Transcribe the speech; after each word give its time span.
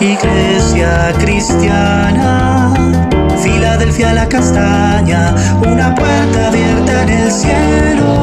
Iglesia 0.00 1.12
cristiana, 1.20 2.74
Filadelfia 3.42 4.12
la 4.12 4.28
castaña, 4.28 5.34
una 5.60 5.94
puerta 5.94 6.48
abierta 6.48 7.02
en 7.04 7.08
el 7.10 7.30
cielo. 7.30 8.14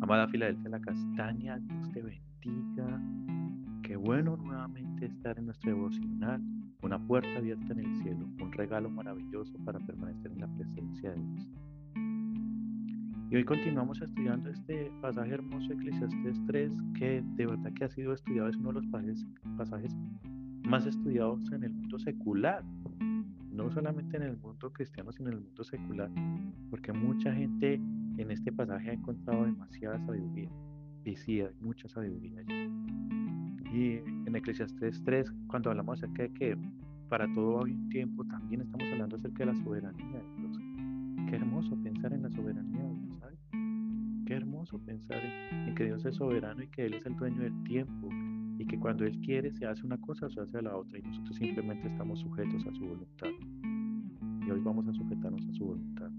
Amada 0.00 0.28
Filadelfia 0.28 0.70
la 0.70 0.80
castaña, 0.80 1.58
Dios 1.58 1.92
te 1.92 2.00
bendiga. 2.00 3.00
Qué 3.82 3.96
bueno 3.96 4.36
nuevamente 4.36 5.06
estar 5.06 5.36
en 5.36 5.46
nuestro 5.46 5.72
devocional, 5.72 6.40
una 6.82 6.98
puerta 7.06 7.38
abierta 7.38 7.72
en 7.72 7.80
el 7.80 8.02
cielo, 8.02 8.26
un 8.40 8.52
regalo 8.52 8.88
maravilloso 8.88 9.52
para 9.64 9.80
permanecer 9.80 10.30
en 10.30 10.40
la 10.40 10.46
presencia 10.46 11.10
de 11.10 11.16
Dios. 11.16 11.50
Y 13.32 13.36
hoy 13.36 13.44
continuamos 13.44 13.98
estudiando 14.02 14.50
este 14.50 14.92
pasaje 15.00 15.32
hermoso 15.32 15.66
de 15.68 15.74
Eclesiastes 15.76 16.38
3, 16.48 16.70
que 16.98 17.24
de 17.34 17.46
verdad 17.46 17.72
que 17.72 17.84
ha 17.84 17.88
sido 17.88 18.12
estudiado, 18.12 18.50
es 18.50 18.56
uno 18.58 18.74
de 18.74 18.82
los 18.82 18.86
pasajes, 18.88 19.26
pasajes 19.56 19.96
más 20.64 20.84
estudiados 20.84 21.50
en 21.50 21.64
el 21.64 21.72
mundo 21.72 21.98
secular, 21.98 22.62
no 23.50 23.70
solamente 23.70 24.18
en 24.18 24.24
el 24.24 24.36
mundo 24.36 24.70
cristiano, 24.70 25.12
sino 25.12 25.30
en 25.30 25.36
el 25.36 25.44
mundo 25.44 25.64
secular, 25.64 26.10
porque 26.68 26.92
mucha 26.92 27.32
gente 27.32 27.80
en 28.18 28.30
este 28.30 28.52
pasaje 28.52 28.90
ha 28.90 28.92
encontrado 28.92 29.46
demasiada 29.46 29.98
sabiduría, 30.04 30.50
y 31.06 31.16
sí, 31.16 31.40
hay 31.40 31.54
mucha 31.62 31.88
sabiduría 31.88 32.40
allí. 32.40 32.70
Y 33.72 33.92
en 34.26 34.36
Eclesiastes 34.36 35.02
3, 35.04 35.32
cuando 35.46 35.70
hablamos 35.70 36.02
acerca 36.02 36.24
de 36.24 36.34
que 36.34 36.58
para 37.08 37.26
todo 37.32 37.64
hay 37.64 37.72
un 37.72 37.88
tiempo, 37.88 38.26
también 38.26 38.60
estamos 38.60 38.86
hablando 38.92 39.16
acerca 39.16 39.38
de 39.38 39.46
la 39.46 39.54
soberanía 39.54 40.18
de 40.18 40.36
Dios. 40.36 40.58
Qué 41.30 41.36
hermoso 41.36 41.74
pensar 41.82 42.12
en 42.12 42.24
la 42.24 42.30
soberanía 42.30 42.82
de 42.82 42.94
Dios 42.94 43.11
Qué 44.26 44.34
hermoso 44.34 44.78
pensar 44.78 45.18
en, 45.50 45.74
que 45.74 45.84
Dios 45.84 46.04
es 46.04 46.16
soberano 46.16 46.62
y 46.62 46.68
que 46.68 46.86
Él 46.86 46.94
es 46.94 47.06
el 47.06 47.16
dueño 47.16 47.42
del 47.42 47.64
tiempo 47.64 48.08
y 48.58 48.66
que 48.66 48.78
cuando 48.78 49.04
Él 49.04 49.18
quiere 49.20 49.52
se 49.52 49.66
hace 49.66 49.84
una 49.84 50.00
cosa 50.00 50.26
o 50.26 50.30
se 50.30 50.40
hace 50.40 50.62
la 50.62 50.76
otra 50.76 50.98
y 50.98 51.02
nosotros 51.02 51.36
simplemente 51.36 51.88
estamos 51.88 52.20
sujetos 52.20 52.66
a 52.66 52.72
su 52.74 52.86
voluntad. 52.86 53.30
Y 54.46 54.50
hoy 54.50 54.60
vamos 54.60 54.86
a 54.88 54.92
sujetarnos 54.92 55.46
a 55.46 55.52
su 55.52 55.64
voluntad. 55.64 56.10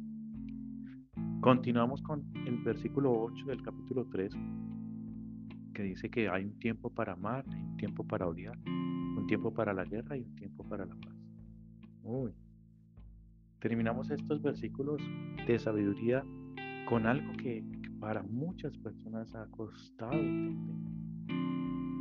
Continuamos 1.42 2.02
con 2.02 2.26
el 2.46 2.58
versículo 2.64 3.12
8 3.12 3.46
del 3.48 3.62
capítulo 3.62 4.06
3 4.06 4.34
que 5.74 5.84
dice 5.84 6.10
que 6.10 6.30
hay 6.30 6.46
un 6.46 6.58
tiempo 6.60 6.90
para 6.90 7.14
amar, 7.14 7.44
hay 7.50 7.62
un 7.62 7.78
tiempo 7.78 8.06
para 8.06 8.28
odiar, 8.28 8.58
un 8.68 9.26
tiempo 9.28 9.54
para 9.54 9.74
la 9.74 9.84
guerra 9.84 10.16
y 10.16 10.22
un 10.22 10.36
tiempo 10.36 10.64
para 10.64 10.86
la 10.86 10.96
paz. 10.96 11.14
Terminamos 13.60 14.12
estos 14.12 14.42
versículos 14.42 15.02
de 15.48 15.58
sabiduría 15.58 16.24
con 16.88 17.08
algo 17.08 17.32
que, 17.34 17.64
para 18.04 18.22
muchas 18.22 18.78
personas 18.80 19.34
ha 19.34 19.46
costado 19.46 20.12
entender. 20.12 20.76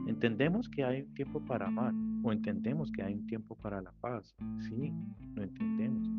Entendemos 0.08 0.68
que 0.68 0.82
hay 0.82 1.02
un 1.02 1.14
tiempo 1.14 1.40
para 1.46 1.68
amar 1.68 1.94
o 2.24 2.32
entendemos 2.32 2.90
que 2.90 3.04
hay 3.04 3.14
un 3.14 3.24
tiempo 3.28 3.54
para 3.54 3.80
la 3.80 3.92
paz. 4.00 4.34
Sí, 4.68 4.92
lo 5.36 5.44
entendemos. 5.44 6.10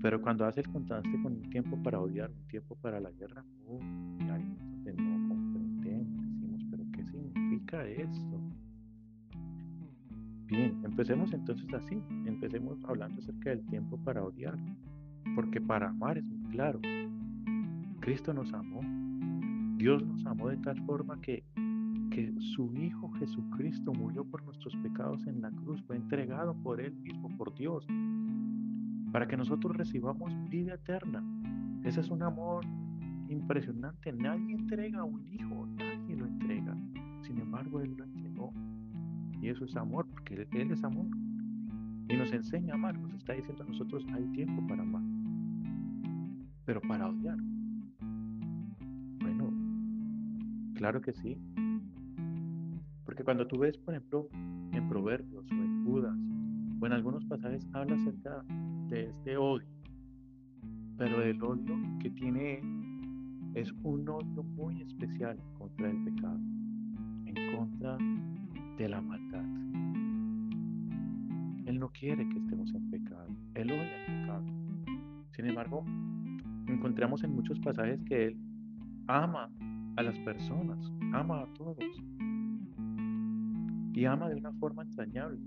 Pero 0.00 0.22
cuando 0.22 0.46
hace 0.46 0.60
el 0.60 0.68
contraste 0.68 1.10
con 1.24 1.32
un 1.32 1.50
tiempo 1.50 1.76
para 1.82 1.98
odiar, 1.98 2.30
un 2.30 2.46
tiempo 2.46 2.76
para 2.76 3.00
la 3.00 3.10
guerra, 3.10 3.44
donde 3.66 4.92
no 4.92 5.28
comprendemos. 5.28 6.24
Decimos, 6.30 6.62
pero 6.70 6.84
¿qué 6.92 7.04
significa 7.04 7.84
esto? 7.88 8.40
Bien, 10.46 10.80
empecemos 10.84 11.32
entonces 11.32 11.66
así. 11.74 12.00
Empecemos 12.26 12.78
hablando 12.84 13.20
acerca 13.20 13.50
del 13.50 13.66
tiempo 13.66 13.98
para 14.04 14.22
odiar. 14.22 14.56
Porque 15.34 15.60
para 15.60 15.88
amar 15.88 16.16
es 16.16 16.24
muy 16.24 16.48
claro. 16.52 16.80
Cristo 18.00 18.32
nos 18.32 18.52
amó. 18.54 18.80
Dios 19.76 20.02
nos 20.04 20.24
amó 20.26 20.48
de 20.48 20.56
tal 20.58 20.80
forma 20.84 21.20
que, 21.20 21.44
que 22.10 22.34
su 22.54 22.74
Hijo 22.74 23.10
Jesucristo 23.12 23.92
murió 23.92 24.24
por 24.24 24.42
nuestros 24.44 24.74
pecados 24.76 25.26
en 25.26 25.42
la 25.42 25.50
cruz, 25.50 25.82
fue 25.86 25.96
entregado 25.96 26.54
por 26.62 26.80
Él 26.80 26.94
mismo, 26.96 27.28
por 27.36 27.54
Dios, 27.54 27.86
para 29.12 29.28
que 29.28 29.36
nosotros 29.36 29.76
recibamos 29.76 30.32
vida 30.48 30.74
eterna. 30.74 31.22
Ese 31.84 32.00
es 32.00 32.10
un 32.10 32.22
amor 32.22 32.64
impresionante. 33.28 34.12
Nadie 34.12 34.54
entrega 34.54 35.00
a 35.00 35.04
un 35.04 35.26
hijo, 35.32 35.66
nadie 35.76 36.16
lo 36.16 36.26
entrega. 36.26 36.76
Sin 37.22 37.38
embargo, 37.38 37.80
Él 37.80 37.94
lo 37.96 38.04
entregó. 38.04 38.52
Y 39.40 39.48
eso 39.48 39.64
es 39.64 39.76
amor, 39.76 40.06
porque 40.10 40.34
Él, 40.34 40.48
él 40.52 40.70
es 40.70 40.82
amor. 40.84 41.06
Y 42.08 42.16
nos 42.16 42.32
enseña 42.32 42.72
a 42.72 42.76
amar, 42.76 42.98
nos 42.98 43.14
está 43.14 43.34
diciendo 43.34 43.62
a 43.62 43.66
nosotros, 43.66 44.04
hay 44.12 44.24
tiempo 44.32 44.66
para 44.66 44.82
amar. 44.82 45.02
Pero 46.64 46.80
para 46.82 47.08
odiar, 47.08 47.38
Claro 50.80 51.02
que 51.02 51.12
sí. 51.12 51.36
Porque 53.04 53.22
cuando 53.22 53.46
tú 53.46 53.58
ves, 53.58 53.76
por 53.76 53.92
ejemplo, 53.92 54.30
en 54.72 54.88
Proverbios 54.88 55.44
o 55.50 55.54
en 55.54 55.84
Judas 55.84 56.16
o 56.80 56.86
en 56.86 56.92
algunos 56.94 57.22
pasajes 57.26 57.68
habla 57.74 57.96
acerca 57.96 58.42
de 58.88 59.10
este 59.10 59.36
odio. 59.36 59.68
Pero 60.96 61.20
el 61.20 61.42
odio 61.42 61.76
que 62.00 62.08
tiene 62.08 62.62
es 63.52 63.70
un 63.82 64.08
odio 64.08 64.42
muy 64.42 64.80
especial 64.80 65.38
contra 65.58 65.90
el 65.90 66.02
pecado, 66.02 66.40
en 67.26 67.34
contra 67.54 67.98
de 68.78 68.88
la 68.88 69.02
maldad. 69.02 69.44
Él 71.66 71.78
no 71.78 71.90
quiere 71.90 72.26
que 72.26 72.38
estemos 72.38 72.74
en 72.74 72.90
pecado, 72.90 73.28
Él 73.54 73.70
odia 73.70 74.06
el 74.06 74.22
pecado. 74.22 74.44
Sin 75.32 75.44
embargo, 75.44 75.84
encontramos 76.68 77.22
en 77.22 77.34
muchos 77.34 77.60
pasajes 77.60 78.02
que 78.04 78.28
Él 78.28 78.38
ama 79.08 79.50
a 79.96 80.02
las 80.02 80.18
personas, 80.20 80.78
ama 81.12 81.42
a 81.42 81.54
todos. 81.54 82.02
Y 83.92 84.04
ama 84.04 84.28
de 84.28 84.36
una 84.36 84.52
forma 84.54 84.82
entrañable, 84.82 85.40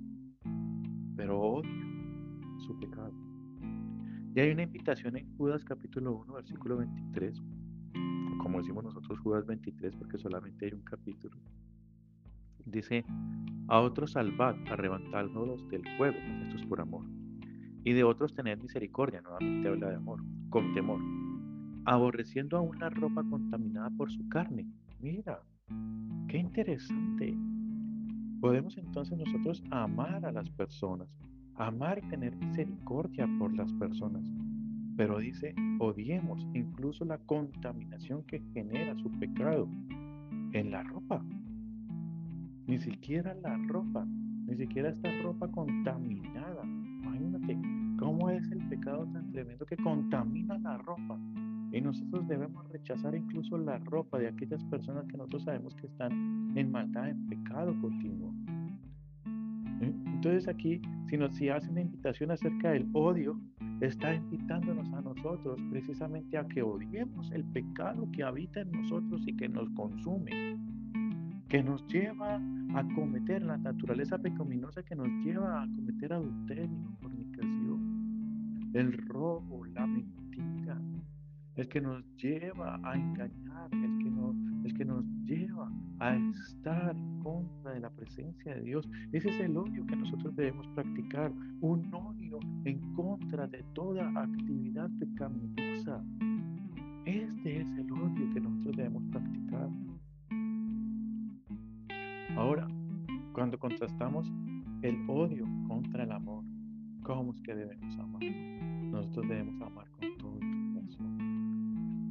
pero 1.16 1.40
odia 1.40 1.72
su 2.60 2.78
pecado. 2.80 3.14
Y 4.36 4.40
hay 4.40 4.52
una 4.52 4.64
invitación 4.64 5.16
en 5.18 5.36
Judas 5.38 5.64
capítulo 5.64 6.18
1, 6.24 6.34
versículo 6.34 6.78
23, 6.78 7.42
como 8.42 8.60
decimos 8.60 8.84
nosotros 8.84 9.20
Judas 9.20 9.46
23 9.46 9.96
porque 9.96 10.18
solamente 10.18 10.66
hay 10.66 10.74
un 10.74 10.82
capítulo. 10.82 11.38
Dice, 12.66 13.06
a 13.68 13.80
otros 13.80 14.12
salvad, 14.12 14.56
arrebatándolos 14.70 15.68
del 15.70 15.84
fuego, 15.98 16.18
esto 16.44 16.56
es 16.56 16.66
por 16.66 16.82
amor. 16.82 17.06
Y 17.84 17.94
de 17.94 18.04
otros 18.04 18.34
tener 18.34 18.62
misericordia, 18.62 19.22
nuevamente 19.22 19.68
habla 19.68 19.90
de 19.90 19.96
amor, 19.96 20.22
con 20.50 20.74
temor 20.74 21.02
aborreciendo 21.86 22.58
aún 22.58 22.80
la 22.80 22.90
ropa 22.90 23.24
contaminada 23.24 23.90
por 23.92 24.12
su 24.12 24.28
carne. 24.30 24.68
Mira, 25.02 25.42
qué 26.28 26.38
interesante. 26.38 27.38
Podemos 28.40 28.78
entonces 28.78 29.18
nosotros 29.18 29.64
amar 29.72 30.26
a 30.26 30.32
las 30.32 30.50
personas, 30.50 31.08
amar 31.56 32.00
y 32.00 32.10
tener 32.10 32.36
misericordia 32.36 33.28
por 33.40 33.54
las 33.56 33.72
personas. 33.74 34.24
Pero 34.96 35.20
dice, 35.20 35.56
odiemos 35.80 36.48
incluso 36.54 37.04
la 37.06 37.18
contaminación 37.18 38.24
que 38.24 38.42
genera 38.54 38.96
su 38.98 39.10
pecado 39.20 39.68
en 40.52 40.72
la 40.72 40.84
ropa. 40.84 41.24
Ni 42.68 42.78
siquiera 42.80 43.34
la 43.36 43.58
ropa, 43.68 44.06
ni 44.46 44.56
siquiera 44.56 44.90
esta 44.90 45.10
ropa 45.24 45.48
contaminada. 45.50 46.64
Imagínate 46.64 47.58
cómo 47.98 48.30
es 48.30 48.50
el 48.52 48.60
pecado 48.70 49.06
tan 49.12 49.32
tremendo 49.32 49.66
que 49.66 49.78
contamina 49.78 50.58
la 50.60 50.78
ropa. 50.78 51.20
Y 51.74 51.82
nosotros 51.82 52.28
debemos 52.28 52.70
rechazar 52.70 53.16
incluso 53.16 53.58
la 53.58 53.80
ropa 53.80 54.20
de 54.20 54.28
aquellas 54.28 54.64
personas 54.66 55.08
que 55.08 55.18
nosotros 55.18 55.44
sabemos 55.44 55.74
que 55.76 55.88
están 55.88 56.54
en 56.56 56.72
maldad, 56.72 57.10
en 57.10 57.28
pecado 57.28 57.74
continuo. 57.82 58.32
¿Eh? 59.82 59.92
Entonces 60.06 60.48
aquí, 60.48 60.80
si 61.10 61.18
nos 61.18 61.32
hace 61.32 61.70
una 61.72 61.82
invitación 61.82 62.30
acerca 62.30 62.70
del 62.70 62.88
odio, 62.94 63.40
está 63.82 64.14
invitándonos 64.14 64.88
a 64.94 65.02
nosotros 65.02 65.60
precisamente 65.72 66.38
a 66.38 66.48
que 66.48 66.62
odiemos 66.62 67.32
el 67.32 67.44
pecado 67.46 68.08
que 68.12 68.22
habita 68.22 68.62
en 68.62 68.72
nosotros 68.72 69.24
y 69.26 69.36
que 69.36 69.50
nos 69.50 69.68
consume, 69.72 70.56
que 71.50 71.64
nos 71.64 71.88
lleva 71.88 72.36
a 72.76 72.88
cometer 72.94 73.42
la 73.42 73.58
naturaleza 73.58 74.20
pecaminosa 74.20 74.84
que 74.84 74.96
nos 74.96 75.08
lleva 75.26 75.64
a 75.64 75.66
cometer 75.66 76.14
adulterio, 76.14 76.70
fornicación, 77.02 78.72
el 78.76 78.94
robo, 79.08 79.66
la 79.66 79.88
mentira 79.88 80.23
el 81.56 81.68
que 81.68 81.82
nos 81.82 82.04
lleva 82.16 82.80
a 82.84 82.96
engañar, 82.96 83.70
el 83.72 83.98
que, 84.00 84.10
nos, 84.10 84.36
el 84.66 84.74
que 84.74 84.86
nos 84.86 85.06
lleva 85.24 85.72
a 86.00 86.16
estar 86.16 86.96
en 86.96 87.20
contra 87.20 87.74
de 87.74 87.80
la 87.80 87.90
presencia 87.92 88.56
de 88.56 88.62
Dios. 88.62 88.90
Ese 89.12 89.30
es 89.30 89.40
el 89.40 89.56
odio 89.56 89.86
que 89.86 89.96
nosotros 89.96 90.36
debemos 90.36 90.68
practicar, 90.70 91.32
un 91.62 91.94
odio 91.94 92.40
en 92.66 92.80
contra 92.94 93.48
de 93.48 93.64
toda 93.74 94.10
actividad 94.20 94.90
pecaminosa. 95.00 96.04
Este 97.06 97.62
es 97.62 97.68
el 97.78 97.92
odio 97.92 98.34
que 98.34 98.40
nosotros 98.42 98.76
debemos 98.76 99.04
practicar. 99.12 99.70
Ahora, 102.36 102.68
cuando 103.34 103.60
contrastamos 103.60 104.32
el 104.82 104.98
odio 105.08 105.46
contra 105.68 106.04
el 106.04 106.12
amor, 106.12 106.44
¿cómo 107.04 107.32
es 107.32 107.42
que 107.42 107.54
debemos 107.54 107.98
amar? 108.00 108.24
Nosotros 108.24 109.28
debemos 109.28 109.62
amar 109.62 109.88
con 109.92 110.18
todo 110.18 110.40
el 110.40 110.74
corazón 110.74 111.23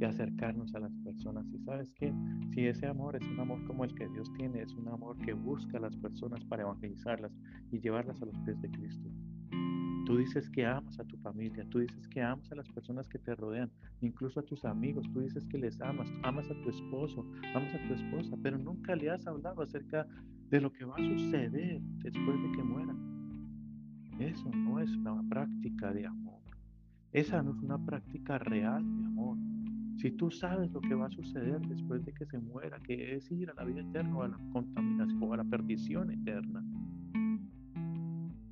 y 0.03 0.05
acercarnos 0.05 0.75
a 0.75 0.81
las 0.81 0.93
personas. 1.05 1.47
Y 1.53 1.61
sabes 1.61 1.93
que 1.93 2.13
si 2.53 2.67
ese 2.67 2.89
amor 2.89 3.15
es 3.15 3.25
un 3.25 3.39
amor 3.39 3.65
como 3.67 3.85
el 3.85 3.95
que 3.95 4.09
Dios 4.09 4.29
tiene, 4.37 4.61
es 4.61 4.75
un 4.75 4.89
amor 4.89 5.17
que 5.19 5.33
busca 5.33 5.79
a 5.79 5.81
las 5.81 5.97
personas 5.97 6.45
para 6.47 6.63
evangelizarlas 6.63 7.31
y 7.71 7.79
llevarlas 7.79 8.21
a 8.21 8.27
los 8.27 8.37
pies 8.41 8.61
de 8.61 8.71
Cristo. 8.71 9.09
Tú 10.05 10.17
dices 10.17 10.51
que 10.51 10.67
amas 10.67 10.99
a 10.99 11.05
tu 11.05 11.17
familia, 11.19 11.65
tú 11.71 11.79
dices 11.79 12.09
que 12.09 12.21
amas 12.21 12.51
a 12.51 12.57
las 12.57 12.69
personas 12.71 13.09
que 13.09 13.21
te 13.21 13.37
rodean, 13.37 13.71
incluso 14.01 14.41
a 14.41 14.43
tus 14.43 14.65
amigos, 14.65 15.09
tú 15.13 15.21
dices 15.21 15.47
que 15.47 15.59
les 15.59 15.81
amas, 15.81 16.13
amas 16.25 16.51
a 16.51 16.61
tu 16.63 16.71
esposo, 16.71 17.25
amas 17.55 17.73
a 17.73 17.87
tu 17.87 17.95
esposa, 17.95 18.37
pero 18.43 18.59
nunca 18.59 18.97
le 18.97 19.09
has 19.09 19.25
hablado 19.29 19.63
acerca 19.63 20.05
de 20.51 20.61
lo 20.61 20.73
que 20.73 20.85
va 20.85 20.97
a 20.97 21.17
suceder 21.17 21.81
después 22.03 22.43
de 22.43 22.53
que 22.57 22.63
muera. 22.65 22.97
Eso 24.19 24.51
no 24.51 24.81
es 24.81 24.91
una 24.97 25.23
práctica 25.29 25.93
de 25.93 26.07
amor. 26.07 26.43
Esa 27.13 27.41
no 27.43 27.53
es 27.53 27.59
una 27.63 27.79
práctica 27.79 28.39
real 28.39 28.83
de 28.97 29.05
amor. 29.05 29.37
Si 30.03 30.11
tú 30.11 30.33
sabes 30.33 30.69
lo 30.73 30.81
que 30.81 30.97
va 30.97 31.07
a 31.07 31.11
suceder 31.11 31.61
después 31.61 32.05
de 32.05 32.13
que 32.13 32.27
se 32.27 32.37
muera, 32.37 32.81
que 32.81 33.15
es 33.15 33.31
ir 33.31 33.49
a 33.51 33.55
la 33.55 33.63
vida 33.63 33.83
eterna 33.83 34.17
o 34.17 34.23
a 34.25 34.29
la 34.29 34.39
contaminación 34.53 35.23
o 35.23 35.33
a 35.33 35.37
la 35.37 35.45
perdición 35.45 36.11
eterna, 36.11 36.65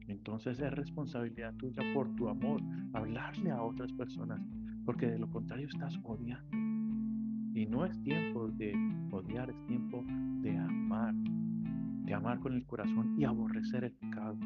entonces 0.07 0.61
es 0.61 0.73
responsabilidad 0.73 1.53
tuya 1.55 1.83
por 1.93 2.09
tu 2.15 2.29
amor 2.29 2.63
hablarle 2.93 3.51
a 3.51 3.65
otras 3.65 3.93
personas, 3.95 4.41
porque 4.85 5.09
de 5.09 5.19
lo 5.19 5.29
contrario 5.29 5.67
estás 5.67 5.99
odiando. 6.05 6.57
Y 7.53 7.67
no 7.67 7.85
es 7.85 8.01
tiempo 8.03 8.47
de 8.47 8.73
odiar, 9.11 9.51
es 9.51 9.67
tiempo 9.67 10.05
de 10.43 10.57
amar, 10.57 11.15
de 11.17 12.15
amar 12.15 12.39
con 12.39 12.53
el 12.53 12.65
corazón 12.65 13.17
y 13.19 13.25
aborrecer 13.25 13.83
el 13.83 13.93
pecado. 13.93 14.39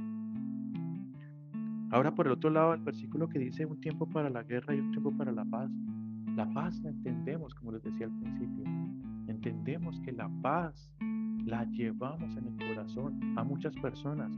Ahora 1.91 2.15
por 2.15 2.29
el 2.29 2.33
otro 2.33 2.49
lado, 2.49 2.73
el 2.73 2.81
versículo 2.81 3.29
que 3.29 3.39
dice 3.39 3.67
un 3.67 3.79
tiempo 3.79 4.09
para 4.09 4.31
la 4.31 4.43
guerra 4.43 4.75
y 4.75 4.81
un 4.81 4.91
tiempo 4.91 5.13
para 5.13 5.33
la 5.33 5.45
paz. 5.45 5.71
La 6.37 6.53
paz 6.53 6.81
la 6.81 6.91
entendemos, 6.91 7.55
como 7.55 7.73
les 7.73 7.83
decía 7.83 8.07
al 8.07 8.19
principio. 8.19 8.65
Entendemos 9.29 10.01
que 10.01 10.13
la 10.13 10.29
paz 10.43 10.91
la 11.45 11.65
llevamos 11.65 12.37
en 12.37 12.47
el 12.47 12.69
corazón 12.69 13.21
a 13.39 13.45
muchas 13.45 13.75
personas, 13.77 14.31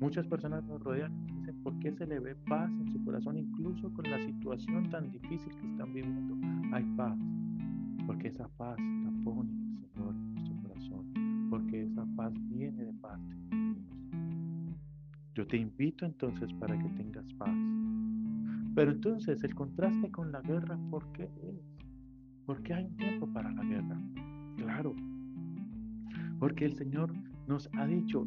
Muchas 0.00 0.28
personas 0.28 0.62
nos 0.64 0.80
rodean 0.80 1.12
y 1.26 1.32
dicen 1.40 1.60
por 1.64 1.76
qué 1.80 1.92
se 1.92 2.06
le 2.06 2.20
ve 2.20 2.36
paz 2.48 2.70
en 2.70 2.88
su 2.92 3.04
corazón, 3.04 3.36
incluso 3.36 3.92
con 3.94 4.08
la 4.08 4.20
situación 4.20 4.88
tan 4.90 5.10
difícil 5.10 5.52
que 5.56 5.66
están 5.66 5.92
viviendo. 5.92 6.36
Hay 6.72 6.84
paz, 6.96 7.18
porque 8.06 8.28
esa 8.28 8.46
paz 8.56 8.78
la 8.78 9.10
pone 9.24 9.50
el 9.50 9.88
Señor 9.88 10.14
en 10.14 10.34
nuestro 10.34 10.54
corazón, 10.62 11.48
porque 11.50 11.82
esa 11.82 12.06
paz 12.14 12.32
viene 12.48 12.84
de 12.84 12.92
parte 12.92 13.34
de 13.34 13.74
Dios. 13.74 14.78
Yo 15.34 15.46
te 15.48 15.56
invito 15.56 16.06
entonces 16.06 16.52
para 16.54 16.78
que 16.78 16.88
tengas 16.90 17.26
paz. 17.34 17.56
Pero 18.78 18.92
entonces 18.92 19.42
el 19.42 19.56
contraste 19.56 20.08
con 20.12 20.30
la 20.30 20.40
guerra, 20.40 20.78
¿por 20.88 21.10
qué 21.10 21.24
es? 21.24 21.74
Porque 22.46 22.72
hay 22.74 22.84
un 22.84 22.96
tiempo 22.96 23.26
para 23.32 23.50
la 23.50 23.64
guerra. 23.64 24.00
Claro. 24.56 24.94
Porque 26.38 26.66
el 26.66 26.76
Señor 26.76 27.12
nos 27.48 27.68
ha 27.74 27.88
dicho, 27.88 28.24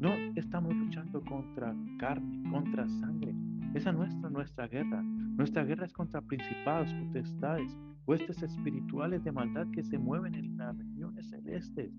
no 0.00 0.12
estamos 0.34 0.74
luchando 0.74 1.20
contra 1.20 1.72
carne, 2.00 2.50
contra 2.50 2.88
sangre. 2.88 3.32
Esa 3.74 3.92
no 3.92 4.02
es 4.02 4.12
nuestra 4.16 4.66
guerra. 4.66 5.00
Nuestra 5.04 5.62
guerra 5.62 5.86
es 5.86 5.92
contra 5.92 6.20
principados, 6.20 6.92
potestades, 6.92 7.78
huestes 8.06 8.42
espirituales 8.42 9.22
de 9.22 9.30
maldad 9.30 9.68
que 9.70 9.84
se 9.84 9.98
mueven 9.98 10.34
en 10.34 10.56
las 10.56 10.76
regiones 10.76 11.30
celestes. 11.30 11.92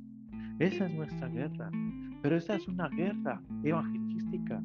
Esa 0.59 0.87
es 0.87 0.93
nuestra 0.93 1.29
guerra. 1.29 1.71
Pero 2.21 2.35
esa 2.35 2.57
es 2.57 2.67
una 2.67 2.89
guerra 2.89 3.41
evangelística. 3.63 4.61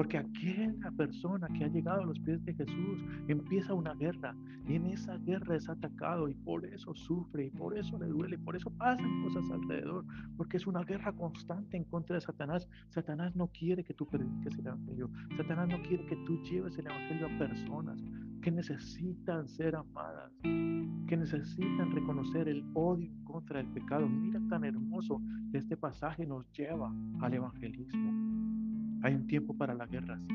Porque 0.00 0.16
aquella 0.16 0.90
persona 0.96 1.46
que 1.48 1.62
ha 1.62 1.68
llegado 1.68 2.00
a 2.00 2.06
los 2.06 2.18
pies 2.20 2.42
de 2.46 2.54
Jesús 2.54 3.04
empieza 3.28 3.74
una 3.74 3.92
guerra 3.92 4.34
y 4.66 4.76
en 4.76 4.86
esa 4.86 5.18
guerra 5.18 5.56
es 5.56 5.68
atacado 5.68 6.26
y 6.26 6.32
por 6.36 6.64
eso 6.64 6.94
sufre 6.94 7.48
y 7.48 7.50
por 7.50 7.76
eso 7.76 7.98
le 7.98 8.06
duele, 8.06 8.38
por 8.38 8.56
eso 8.56 8.70
pasan 8.78 9.22
cosas 9.24 9.44
alrededor, 9.50 10.06
porque 10.38 10.56
es 10.56 10.66
una 10.66 10.84
guerra 10.84 11.12
constante 11.12 11.76
en 11.76 11.84
contra 11.84 12.14
de 12.14 12.22
Satanás. 12.22 12.66
Satanás 12.88 13.36
no 13.36 13.48
quiere 13.48 13.84
que 13.84 13.92
tú 13.92 14.06
prediques 14.06 14.58
el 14.58 14.68
Evangelio. 14.68 15.10
Satanás 15.36 15.68
no 15.68 15.82
quiere 15.82 16.06
que 16.06 16.16
tú 16.24 16.42
lleves 16.44 16.78
el 16.78 16.86
Evangelio 16.86 17.26
a 17.26 17.38
personas 17.38 18.02
que 18.40 18.50
necesitan 18.50 19.46
ser 19.48 19.76
amadas, 19.76 20.32
que 20.42 21.16
necesitan 21.18 21.90
reconocer 21.90 22.48
el 22.48 22.64
odio 22.72 23.12
contra 23.24 23.58
del 23.58 23.70
pecado. 23.74 24.08
Mira 24.08 24.40
tan 24.48 24.64
hermoso 24.64 25.20
que 25.52 25.58
este 25.58 25.76
pasaje 25.76 26.24
nos 26.24 26.50
lleva 26.52 26.90
al 27.20 27.34
evangelismo. 27.34 28.69
Hay 29.02 29.14
un 29.14 29.26
tiempo 29.26 29.56
para 29.56 29.74
la 29.74 29.86
guerra, 29.86 30.18
sí. 30.18 30.34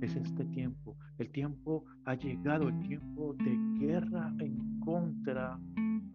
Es 0.00 0.14
este 0.16 0.44
tiempo. 0.46 0.96
El 1.18 1.30
tiempo 1.30 1.84
ha 2.04 2.14
llegado, 2.14 2.68
el 2.68 2.78
tiempo 2.80 3.34
de 3.34 3.56
guerra 3.78 4.32
en 4.40 4.80
contra 4.80 5.58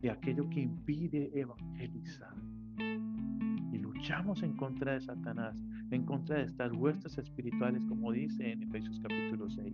de 0.02 0.12
aquello 0.12 0.48
que 0.50 0.62
impide 0.62 1.32
evangelizar. 1.34 2.36
Y 2.78 3.78
luchamos 3.78 4.44
en 4.44 4.54
contra 4.54 4.94
de 4.94 5.02
Satanás, 5.02 5.64
en 5.92 6.06
contra 6.06 6.38
de 6.38 6.44
estas 6.44 6.72
huestes 6.74 7.18
espirituales, 7.18 7.84
como 7.86 8.12
dice 8.12 8.52
en 8.52 8.64
Efesios 8.64 9.00
capítulo 9.00 9.50
6. 9.50 9.72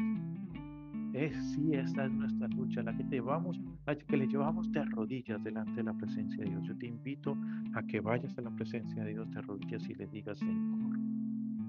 Es 1.13 1.35
sí, 1.53 1.73
esta 1.73 2.05
es 2.05 2.11
nuestra 2.11 2.47
lucha, 2.49 2.83
la 2.83 2.95
que 2.95 3.03
te 3.05 3.19
vamos, 3.19 3.59
la 3.85 3.97
que 3.97 4.17
le 4.17 4.27
llevamos 4.27 4.71
de 4.71 4.83
rodillas 4.85 5.43
delante 5.43 5.75
de 5.75 5.83
la 5.83 5.93
presencia 5.93 6.43
de 6.43 6.49
Dios. 6.49 6.63
Yo 6.63 6.77
te 6.77 6.87
invito 6.87 7.37
a 7.73 7.83
que 7.83 7.99
vayas 7.99 8.37
a 8.37 8.41
la 8.41 8.51
presencia 8.51 9.03
de 9.03 9.11
Dios 9.11 9.29
de 9.31 9.41
rodillas 9.41 9.89
y 9.89 9.95
le 9.95 10.07
digas, 10.07 10.37
Señor, 10.39 10.97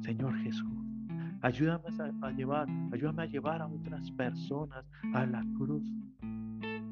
Señor 0.01 0.35
Jesús, 0.39 0.73
ayúdame 1.43 1.85
a, 2.23 2.31
llevar, 2.31 2.69
ayúdame 2.93 3.23
a 3.23 3.27
llevar 3.27 3.63
a 3.63 3.67
otras 3.67 4.11
personas 4.13 4.85
a 5.15 5.27
la 5.27 5.45
cruz 5.57 5.85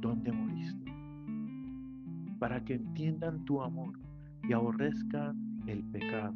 donde 0.00 0.32
moriste, 0.32 0.92
para 2.38 2.62
que 2.64 2.74
entiendan 2.74 3.44
tu 3.44 3.62
amor 3.62 3.98
y 4.42 4.52
aborrezcan 4.52 5.36
el 5.66 5.82
pecado. 5.84 6.34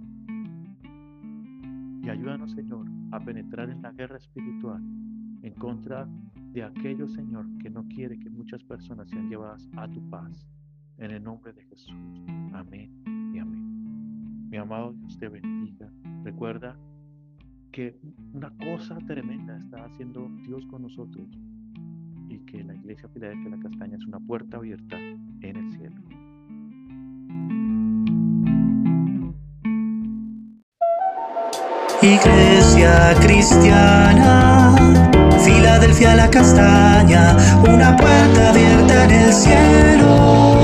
Y 2.02 2.08
ayúdanos, 2.08 2.52
Señor, 2.52 2.86
a 3.12 3.20
penetrar 3.20 3.68
en 3.70 3.82
la 3.82 3.92
guerra 3.92 4.16
espiritual 4.16 4.82
en 5.42 5.54
contra 5.54 6.08
de 6.52 6.64
aquello, 6.64 7.08
Señor, 7.08 7.46
que 7.58 7.70
no 7.70 7.86
quiere 7.88 8.18
que 8.18 8.30
muchas 8.30 8.62
personas 8.64 9.08
sean 9.08 9.28
llevadas 9.28 9.68
a 9.76 9.88
tu 9.88 10.08
paz. 10.10 10.46
En 10.98 11.12
el 11.12 11.22
nombre 11.22 11.52
de 11.52 11.64
Jesús. 11.64 11.94
Amén 12.52 12.92
y 13.34 13.38
amén. 13.38 14.48
Mi 14.50 14.58
amado 14.58 14.92
Dios 14.92 15.16
te 15.16 15.28
bendiga 15.28 15.90
Recuerda 16.22 16.76
que 17.72 17.98
una 18.34 18.50
cosa 18.58 18.98
tremenda 19.06 19.56
está 19.56 19.84
haciendo 19.84 20.28
Dios 20.46 20.64
con 20.66 20.82
nosotros 20.82 21.28
y 22.28 22.38
que 22.40 22.62
la 22.62 22.74
iglesia 22.74 23.08
Filadelfia 23.08 23.50
de 23.50 23.56
la 23.56 23.62
Castaña 23.62 23.96
es 23.96 24.06
una 24.06 24.20
puerta 24.20 24.58
abierta 24.58 24.98
en 24.98 25.56
el 25.56 25.72
cielo. 25.72 26.00
Iglesia 32.02 33.14
cristiana, 33.20 34.74
Filadelfia 35.44 36.16
la 36.16 36.30
Castaña, 36.30 37.36
una 37.62 37.96
puerta 37.96 38.50
abierta 38.50 39.04
en 39.04 39.10
el 39.10 39.32
cielo. 39.32 40.59